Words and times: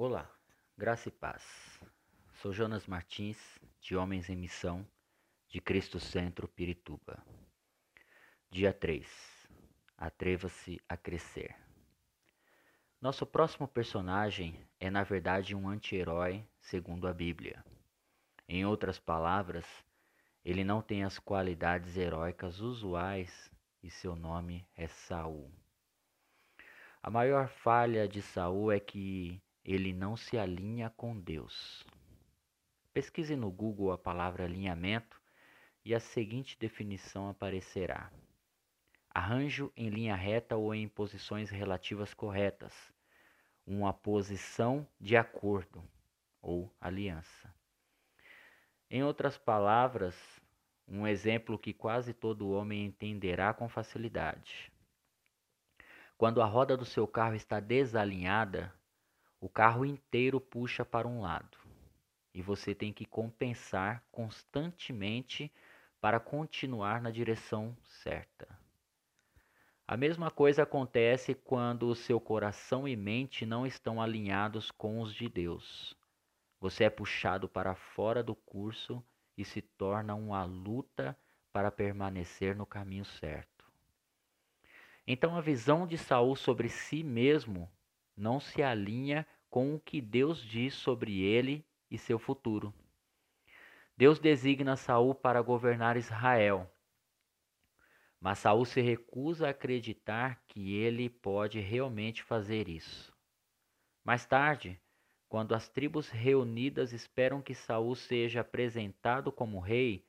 Olá, 0.00 0.30
graça 0.76 1.08
e 1.08 1.10
paz. 1.10 1.42
Sou 2.34 2.52
Jonas 2.52 2.86
Martins, 2.86 3.36
de 3.80 3.96
Homens 3.96 4.30
em 4.30 4.36
Missão, 4.36 4.86
de 5.48 5.60
Cristo 5.60 5.98
Centro, 5.98 6.46
Pirituba. 6.46 7.20
Dia 8.48 8.72
3. 8.72 9.04
Atreva-se 9.96 10.80
a 10.88 10.96
crescer. 10.96 11.52
Nosso 13.00 13.26
próximo 13.26 13.66
personagem 13.66 14.64
é, 14.78 14.88
na 14.88 15.02
verdade, 15.02 15.56
um 15.56 15.68
anti-herói, 15.68 16.46
segundo 16.60 17.08
a 17.08 17.12
Bíblia. 17.12 17.64
Em 18.48 18.64
outras 18.64 19.00
palavras, 19.00 19.66
ele 20.44 20.62
não 20.62 20.80
tem 20.80 21.02
as 21.02 21.18
qualidades 21.18 21.96
heróicas 21.96 22.60
usuais 22.60 23.50
e 23.82 23.90
seu 23.90 24.14
nome 24.14 24.64
é 24.76 24.86
Saul. 24.86 25.50
A 27.02 27.10
maior 27.10 27.48
falha 27.48 28.06
de 28.06 28.22
Saul 28.22 28.70
é 28.70 28.78
que 28.78 29.42
ele 29.70 29.92
não 29.92 30.16
se 30.16 30.38
alinha 30.38 30.88
com 30.88 31.20
Deus. 31.20 31.84
Pesquise 32.90 33.36
no 33.36 33.50
Google 33.50 33.92
a 33.92 33.98
palavra 33.98 34.44
alinhamento 34.44 35.20
e 35.84 35.94
a 35.94 36.00
seguinte 36.00 36.58
definição 36.58 37.28
aparecerá: 37.28 38.10
arranjo 39.10 39.70
em 39.76 39.90
linha 39.90 40.16
reta 40.16 40.56
ou 40.56 40.74
em 40.74 40.88
posições 40.88 41.50
relativas 41.50 42.14
corretas, 42.14 42.72
uma 43.66 43.92
posição 43.92 44.88
de 44.98 45.18
acordo 45.18 45.84
ou 46.40 46.74
aliança. 46.80 47.54
Em 48.90 49.04
outras 49.04 49.36
palavras, 49.36 50.16
um 50.88 51.06
exemplo 51.06 51.58
que 51.58 51.74
quase 51.74 52.14
todo 52.14 52.52
homem 52.52 52.86
entenderá 52.86 53.52
com 53.52 53.68
facilidade. 53.68 54.72
Quando 56.16 56.40
a 56.40 56.46
roda 56.46 56.74
do 56.74 56.86
seu 56.86 57.06
carro 57.06 57.34
está 57.34 57.60
desalinhada, 57.60 58.72
o 59.40 59.48
carro 59.48 59.84
inteiro 59.84 60.40
puxa 60.40 60.84
para 60.84 61.06
um 61.06 61.20
lado 61.20 61.58
e 62.34 62.42
você 62.42 62.74
tem 62.74 62.92
que 62.92 63.04
compensar 63.04 64.04
constantemente 64.10 65.52
para 66.00 66.20
continuar 66.20 67.00
na 67.00 67.10
direção 67.10 67.76
certa. 67.82 68.48
A 69.86 69.96
mesma 69.96 70.30
coisa 70.30 70.62
acontece 70.62 71.34
quando 71.34 71.88
o 71.88 71.94
seu 71.94 72.20
coração 72.20 72.86
e 72.86 72.94
mente 72.94 73.46
não 73.46 73.66
estão 73.66 74.00
alinhados 74.00 74.70
com 74.70 75.00
os 75.00 75.14
de 75.14 75.28
Deus. 75.28 75.96
Você 76.60 76.84
é 76.84 76.90
puxado 76.90 77.48
para 77.48 77.74
fora 77.74 78.22
do 78.22 78.34
curso 78.34 79.02
e 79.36 79.44
se 79.44 79.62
torna 79.62 80.14
uma 80.14 80.44
luta 80.44 81.18
para 81.52 81.70
permanecer 81.70 82.54
no 82.54 82.66
caminho 82.66 83.04
certo. 83.04 83.64
Então 85.06 85.36
a 85.36 85.40
visão 85.40 85.86
de 85.86 85.96
Saul 85.96 86.36
sobre 86.36 86.68
si 86.68 87.02
mesmo 87.02 87.70
não 88.18 88.40
se 88.40 88.62
alinha 88.62 89.26
com 89.48 89.74
o 89.74 89.80
que 89.80 90.00
Deus 90.00 90.42
diz 90.42 90.74
sobre 90.74 91.20
ele 91.22 91.64
e 91.90 91.96
seu 91.96 92.18
futuro. 92.18 92.74
Deus 93.96 94.18
designa 94.18 94.76
Saul 94.76 95.14
para 95.14 95.40
governar 95.40 95.96
Israel. 95.96 96.70
Mas 98.20 98.40
Saul 98.40 98.64
se 98.64 98.80
recusa 98.80 99.46
a 99.46 99.50
acreditar 99.50 100.42
que 100.46 100.74
ele 100.74 101.08
pode 101.08 101.60
realmente 101.60 102.22
fazer 102.22 102.68
isso. 102.68 103.16
Mais 104.04 104.26
tarde, 104.26 104.80
quando 105.28 105.54
as 105.54 105.68
tribos 105.68 106.08
reunidas 106.08 106.92
esperam 106.92 107.40
que 107.40 107.54
Saul 107.54 107.94
seja 107.94 108.40
apresentado 108.40 109.30
como 109.30 109.60
rei, 109.60 110.06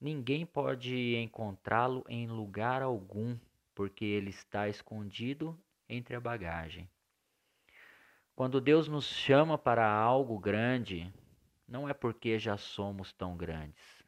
ninguém 0.00 0.46
pode 0.46 1.16
encontrá-lo 1.16 2.04
em 2.08 2.26
lugar 2.26 2.82
algum, 2.82 3.38
porque 3.74 4.04
ele 4.04 4.30
está 4.30 4.68
escondido 4.68 5.58
entre 5.88 6.14
a 6.14 6.20
bagagem. 6.20 6.88
Quando 8.36 8.60
Deus 8.60 8.88
nos 8.88 9.04
chama 9.04 9.56
para 9.56 9.88
algo 9.88 10.40
grande, 10.40 11.14
não 11.68 11.88
é 11.88 11.94
porque 11.94 12.36
já 12.36 12.56
somos 12.56 13.12
tão 13.12 13.36
grandes. 13.36 14.02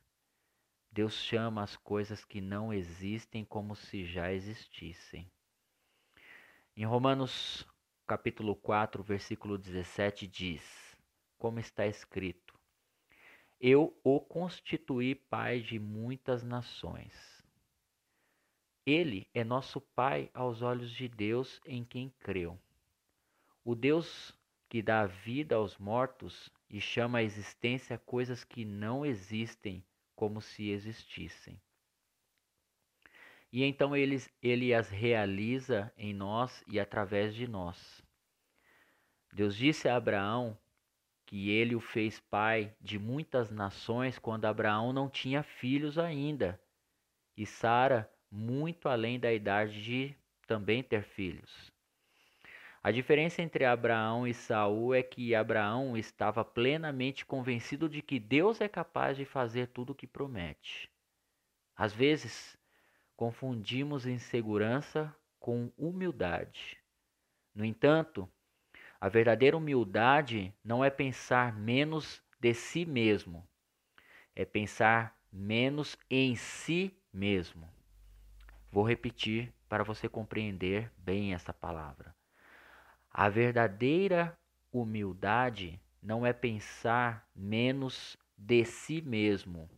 Deus 0.91 1.15
chama 1.15 1.63
as 1.63 1.77
coisas 1.77 2.25
que 2.25 2.41
não 2.41 2.73
existem 2.73 3.45
como 3.45 3.77
se 3.77 4.05
já 4.05 4.33
existissem. 4.33 5.31
Em 6.77 6.85
Romanos 6.85 7.65
capítulo 8.05 8.57
4, 8.57 9.01
versículo 9.01 9.57
17 9.57 10.27
diz: 10.27 10.99
Como 11.39 11.61
está 11.61 11.87
escrito: 11.87 12.59
Eu 13.61 13.97
o 14.03 14.21
constituí 14.21 15.15
pai 15.15 15.61
de 15.61 15.79
muitas 15.79 16.43
nações. 16.43 17.15
Ele 18.85 19.31
é 19.33 19.45
nosso 19.45 19.81
pai 19.81 20.29
aos 20.35 20.63
olhos 20.63 20.91
de 20.91 21.07
Deus 21.07 21.61
em 21.65 21.85
quem 21.85 22.11
creu. 22.19 22.61
O 23.69 23.75
Deus 23.75 24.33
que 24.69 24.81
dá 24.81 25.07
vida 25.07 25.57
aos 25.57 25.77
mortos 25.77 26.53
e 26.71 26.81
chama 26.81 27.19
à 27.19 27.23
existência 27.25 27.99
coisas 27.99 28.45
que 28.45 28.65
não 28.65 29.05
existem 29.05 29.85
como 30.15 30.41
se 30.41 30.71
existissem. 30.71 31.61
E 33.53 33.65
então 33.65 33.97
ele, 33.97 34.23
ele 34.41 34.73
as 34.73 34.89
realiza 34.89 35.93
em 35.97 36.15
nós 36.15 36.63
e 36.69 36.79
através 36.79 37.35
de 37.35 37.49
nós. 37.49 38.01
Deus 39.33 39.57
disse 39.57 39.89
a 39.89 39.97
Abraão 39.97 40.57
que 41.27 41.51
ele 41.51 41.75
o 41.75 41.81
fez 41.81 42.21
pai 42.21 42.73
de 42.81 43.01
muitas 43.01 43.51
nações 43.51 44.17
quando 44.17 44.45
Abraão 44.45 44.93
não 44.93 45.11
tinha 45.11 45.43
filhos 45.43 45.99
ainda, 45.99 46.61
e 47.37 47.45
Sara 47.45 48.09
muito 48.31 48.89
além 48.89 49.19
da 49.19 49.33
idade 49.33 49.83
de 49.83 50.17
também 50.47 50.85
ter 50.85 51.03
filhos. 51.03 51.75
A 52.87 52.93
diferença 52.93 53.43
entre 53.43 53.65
Abraão 53.65 54.29
e 54.29 54.33
Saul 54.33 54.95
é 54.95 55.03
que 55.03 55.35
Abraão 55.35 55.97
estava 55.97 56.45
plenamente 56.45 57.27
convencido 57.27 57.89
de 57.89 58.01
que 58.01 58.21
Deus 58.21 58.61
é 58.61 58.69
capaz 58.69 59.17
de 59.17 59.25
fazer 59.25 59.67
tudo 59.67 59.91
o 59.91 59.95
que 59.95 60.07
promete. 60.07 60.89
Às 61.75 61.93
vezes, 61.93 62.57
confundimos 63.17 64.07
insegurança 64.07 65.13
com 65.41 65.73
humildade. 65.77 66.79
No 67.53 67.65
entanto, 67.65 68.31
a 69.01 69.09
verdadeira 69.09 69.57
humildade 69.57 70.55
não 70.63 70.85
é 70.85 70.89
pensar 70.89 71.53
menos 71.57 72.23
de 72.39 72.55
si 72.55 72.87
mesmo, 72.87 73.45
é 74.33 74.45
pensar 74.45 75.21
menos 75.33 75.99
em 76.09 76.37
si 76.37 76.97
mesmo. 77.13 77.69
Vou 78.71 78.85
repetir 78.85 79.53
para 79.69 79.83
você 79.83 80.09
compreender 80.09 80.93
bem 80.97 81.35
essa 81.35 81.53
palavra. 81.53 82.16
A 83.19 83.31
verdadeira 83.31 84.39
humildade 84.71 85.81
não 86.03 86.27
é 86.27 86.35
pensar 86.35 87.27
menos 87.35 88.15
de 88.37 88.63
si 88.67 89.01
mesmo, 89.01 89.71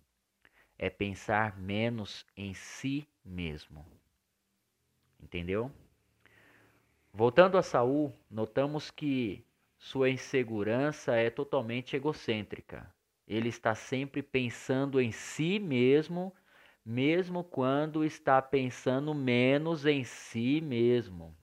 é 0.76 0.90
pensar 0.90 1.56
menos 1.56 2.26
em 2.36 2.52
si 2.52 3.06
mesmo. 3.24 3.86
Entendeu? 5.22 5.70
Voltando 7.12 7.56
a 7.56 7.62
Saul, 7.62 8.12
notamos 8.28 8.90
que 8.90 9.46
sua 9.78 10.10
insegurança 10.10 11.14
é 11.14 11.30
totalmente 11.30 11.94
egocêntrica. 11.94 12.92
Ele 13.24 13.50
está 13.50 13.72
sempre 13.72 14.20
pensando 14.20 15.00
em 15.00 15.12
si 15.12 15.60
mesmo, 15.60 16.34
mesmo 16.84 17.44
quando 17.44 18.04
está 18.04 18.42
pensando 18.42 19.14
menos 19.14 19.86
em 19.86 20.02
si 20.02 20.60
mesmo. 20.60 21.36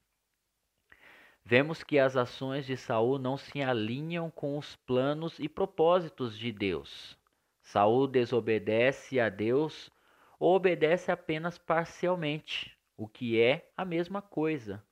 Vemos 1.47 1.83
que 1.83 2.00
as 2.00 2.17
ações 2.17 2.66
de 2.66 2.75
Saul 2.75 3.19
não 3.19 3.38
se 3.38 3.61
alinham 3.61 4.31
com 4.31 4.57
os 4.57 4.75
planos 4.78 5.38
e 5.38 5.47
propósitos 5.47 6.35
de 6.35 6.51
Deus. 6.51 7.16
Saul 7.61 8.07
desobedece 8.07 9.19
a 9.19 9.29
Deus 9.29 9.91
ou 10.39 10.55
obedece 10.55 11.11
apenas 11.11 11.55
parcialmente, 11.59 12.75
o 12.97 13.07
que 13.07 13.39
é 13.39 13.69
a 13.78 13.85
mesma 13.85 14.23
coisa. 14.23 14.84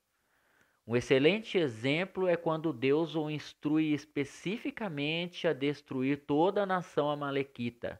Um 0.86 0.96
excelente 0.96 1.57
exemplo 1.57 2.27
é 2.27 2.38
quando 2.38 2.72
Deus 2.72 3.16
o 3.16 3.31
instrui 3.31 3.92
especificamente 3.92 5.48
a 5.48 5.54
destruir 5.54 6.24
toda 6.27 6.62
a 6.62 6.68
nação 6.68 7.10
amalequita, 7.10 8.00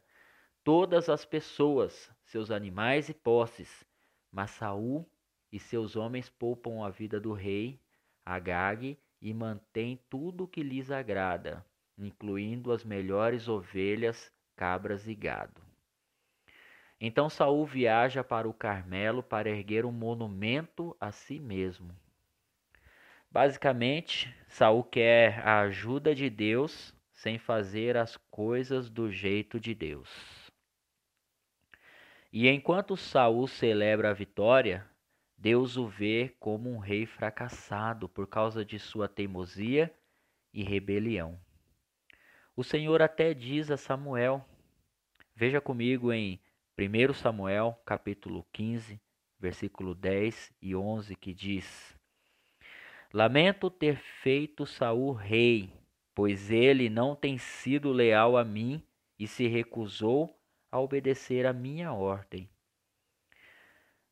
todas 0.62 1.08
as 1.08 1.24
pessoas, 1.24 2.08
seus 2.22 2.52
animais 2.52 3.08
e 3.08 3.14
posses. 3.14 3.84
Mas 4.30 4.52
Saul 4.52 5.04
e 5.50 5.58
seus 5.58 5.96
homens 5.96 6.28
poupam 6.28 6.84
a 6.84 6.88
vida 6.88 7.18
do 7.18 7.32
rei 7.32 7.82
Agag 8.24 8.98
e 9.20 9.34
mantém 9.34 9.98
tudo 10.08 10.44
o 10.44 10.48
que 10.48 10.62
lhes 10.62 10.90
agrada, 10.90 11.64
incluindo 11.98 12.72
as 12.72 12.84
melhores 12.84 13.48
ovelhas, 13.48 14.32
cabras 14.56 15.06
e 15.06 15.14
gado. 15.14 15.60
Então 17.00 17.28
Saul 17.28 17.66
viaja 17.66 18.24
para 18.24 18.48
o 18.48 18.54
Carmelo 18.54 19.22
para 19.22 19.50
erguer 19.50 19.84
um 19.84 19.92
monumento 19.92 20.96
a 21.00 21.12
si 21.12 21.38
mesmo. 21.38 21.94
Basicamente, 23.30 24.34
Saul 24.46 24.84
quer 24.84 25.40
a 25.46 25.60
ajuda 25.60 26.14
de 26.14 26.30
Deus 26.30 26.94
sem 27.12 27.38
fazer 27.38 27.96
as 27.96 28.16
coisas 28.30 28.88
do 28.88 29.10
jeito 29.10 29.58
de 29.58 29.74
Deus. 29.74 30.08
E 32.32 32.48
enquanto 32.48 32.96
Saul 32.96 33.46
celebra 33.46 34.10
a 34.10 34.12
vitória, 34.12 34.88
Deus 35.36 35.76
o 35.76 35.86
vê 35.86 36.34
como 36.38 36.70
um 36.70 36.78
rei 36.78 37.06
fracassado 37.06 38.08
por 38.08 38.26
causa 38.26 38.64
de 38.64 38.78
sua 38.78 39.08
teimosia 39.08 39.94
e 40.52 40.62
rebelião. 40.62 41.38
O 42.56 42.62
Senhor 42.62 43.02
até 43.02 43.34
diz 43.34 43.70
a 43.70 43.76
Samuel, 43.76 44.44
veja 45.34 45.60
comigo 45.60 46.12
em 46.12 46.40
1 46.78 47.12
Samuel, 47.14 47.78
capítulo 47.84 48.46
15, 48.52 49.00
versículo 49.38 49.94
10 49.94 50.52
e 50.62 50.74
11, 50.74 51.16
que 51.16 51.34
diz: 51.34 51.96
Lamento 53.12 53.70
ter 53.70 53.96
feito 53.96 54.64
Saul 54.64 55.12
rei, 55.12 55.72
pois 56.14 56.50
ele 56.50 56.88
não 56.88 57.14
tem 57.14 57.36
sido 57.38 57.92
leal 57.92 58.36
a 58.36 58.44
mim 58.44 58.82
e 59.18 59.26
se 59.26 59.46
recusou 59.46 60.36
a 60.70 60.80
obedecer 60.80 61.46
a 61.46 61.52
minha 61.52 61.92
ordem. 61.92 62.48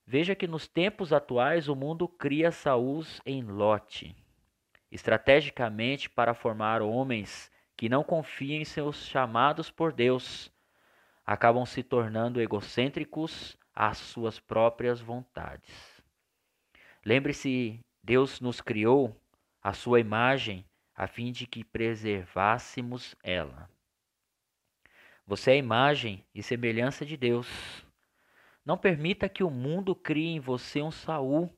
Veja 0.06 0.34
que 0.34 0.46
nos 0.46 0.66
tempos 0.66 1.12
atuais 1.12 1.69
o 1.69 1.76
mundo 1.76 2.08
cria 2.08 2.50
Saús 2.50 3.20
em 3.25 3.43
lote, 3.43 4.16
estrategicamente 4.90 6.10
para 6.10 6.34
formar 6.34 6.82
homens 6.82 7.50
que 7.76 7.88
não 7.88 8.02
confiam 8.02 8.60
em 8.60 8.64
seus 8.64 9.06
chamados 9.06 9.70
por 9.70 9.93
Deus, 9.93 10.52
acabam 11.25 11.64
se 11.64 11.82
tornando 11.82 12.40
egocêntricos 12.40 13.56
às 13.75 13.99
suas 13.99 14.38
próprias 14.38 15.00
vontades. 15.00 16.02
Lembre-se, 17.04 17.81
Deus 18.02 18.40
nos 18.40 18.60
criou 18.60 19.16
à 19.62 19.72
sua 19.72 20.00
imagem 20.00 20.64
a 20.94 21.06
fim 21.06 21.32
de 21.32 21.46
que 21.46 21.64
preservássemos 21.64 23.14
ela. 23.22 23.69
Você 25.26 25.52
é 25.52 25.54
a 25.54 25.56
imagem 25.56 26.25
e 26.34 26.43
semelhança 26.43 27.06
de 27.06 27.16
Deus. 27.16 27.49
Não 28.64 28.79
permita 28.79 29.29
que 29.29 29.43
o 29.43 29.50
mundo 29.50 29.94
crie 29.94 30.29
em 30.29 30.41
você 30.41 30.81
um 30.81 30.91
Saul, 30.91 31.53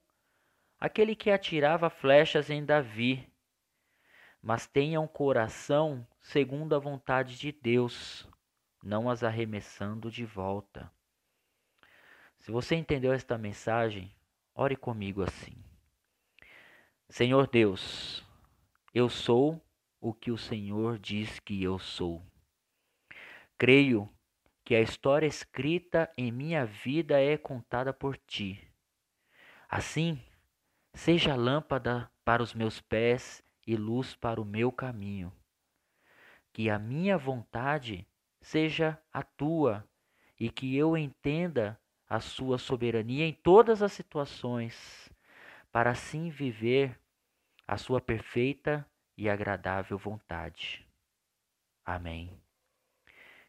aquele 0.79 1.15
que 1.15 1.31
atirava 1.31 1.91
flechas 1.91 2.49
em 2.49 2.65
Davi, 2.65 3.31
mas 4.41 4.67
tenha 4.67 5.01
um 5.01 5.07
coração 5.07 6.07
segundo 6.21 6.75
a 6.75 6.79
vontade 6.79 7.39
de 7.39 7.53
Deus, 7.53 8.29
não 8.83 9.09
as 9.09 9.23
arremessando 9.23 10.11
de 10.11 10.25
volta. 10.25 10.91
Se 12.39 12.51
você 12.51 12.75
entendeu 12.75 13.13
esta 13.13 13.39
mensagem, 13.39 14.15
ore 14.55 14.77
comigo 14.77 15.23
assim. 15.23 15.57
Senhor 17.09 17.47
Deus, 17.47 18.23
eu 18.93 19.09
sou 19.09 19.63
o 20.01 20.13
que 20.13 20.31
o 20.31 20.37
Senhor 20.37 20.99
diz 20.99 21.41
que 21.41 21.63
eu 21.63 21.79
sou. 21.79 22.23
Creio 23.57 24.11
que 24.65 24.75
a 24.75 24.81
história 24.81 25.27
escrita 25.27 26.11
em 26.17 26.33
minha 26.33 26.65
vida 26.65 27.21
é 27.21 27.37
contada 27.37 27.93
por 27.93 28.17
ti. 28.17 28.67
Assim, 29.69 30.19
seja 30.95 31.35
lâmpada 31.35 32.11
para 32.25 32.43
os 32.43 32.55
meus 32.55 32.81
pés 32.81 33.43
e 33.67 33.77
luz 33.77 34.15
para 34.17 34.41
o 34.41 34.45
meu 34.45 34.73
caminho. 34.73 35.31
Que 36.53 36.71
a 36.71 36.79
minha 36.79 37.19
vontade 37.19 38.07
seja 38.41 38.99
a 39.13 39.23
tua 39.23 39.87
e 40.41 40.49
que 40.51 40.75
eu 40.77 40.97
entenda 40.97 41.79
a 42.09 42.21
sua 42.21 42.59
soberania 42.59 43.27
em 43.27 43.33
todas 43.33 43.83
as 43.83 43.93
situações, 43.93 45.11
para 45.73 45.91
assim 45.91 46.31
viver 46.31 46.99
a 47.67 47.77
sua 47.77 48.01
perfeita 48.01 48.87
e 49.17 49.29
agradável 49.29 49.99
vontade. 49.99 50.87
Amém. 51.85 52.44